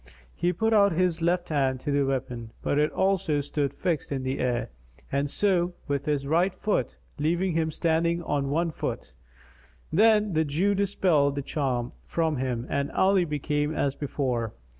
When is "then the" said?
9.93-10.43